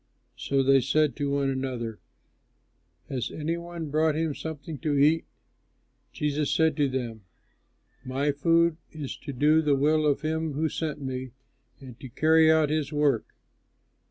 [0.35, 1.99] So they said to one another,
[3.07, 5.25] "Has any one brought him something to eat?"
[6.11, 7.21] Jesus said to them,
[8.03, 11.33] "My food is to do the will of him who sent me
[11.79, 13.27] and to carry out his work.